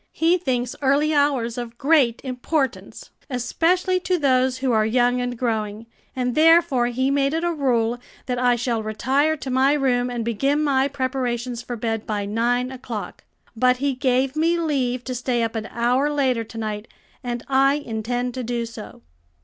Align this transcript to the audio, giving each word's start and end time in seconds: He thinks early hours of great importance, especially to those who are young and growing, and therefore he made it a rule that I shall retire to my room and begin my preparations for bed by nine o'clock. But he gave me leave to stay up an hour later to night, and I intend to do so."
He 0.13 0.35
thinks 0.39 0.75
early 0.81 1.13
hours 1.13 1.59
of 1.59 1.77
great 1.77 2.21
importance, 2.25 3.11
especially 3.29 3.99
to 3.99 4.17
those 4.17 4.57
who 4.57 4.71
are 4.71 4.83
young 4.83 5.21
and 5.21 5.37
growing, 5.37 5.85
and 6.15 6.33
therefore 6.33 6.87
he 6.87 7.11
made 7.11 7.35
it 7.35 7.43
a 7.43 7.53
rule 7.53 7.99
that 8.25 8.39
I 8.39 8.55
shall 8.55 8.81
retire 8.81 9.37
to 9.37 9.51
my 9.51 9.73
room 9.73 10.09
and 10.09 10.25
begin 10.25 10.63
my 10.63 10.87
preparations 10.87 11.61
for 11.61 11.75
bed 11.75 12.07
by 12.07 12.25
nine 12.25 12.71
o'clock. 12.71 13.25
But 13.55 13.77
he 13.77 13.93
gave 13.93 14.35
me 14.35 14.57
leave 14.57 15.03
to 15.03 15.13
stay 15.13 15.43
up 15.43 15.53
an 15.55 15.67
hour 15.67 16.09
later 16.11 16.43
to 16.45 16.57
night, 16.57 16.87
and 17.23 17.43
I 17.47 17.75
intend 17.75 18.33
to 18.33 18.43
do 18.43 18.65
so." 18.65 19.03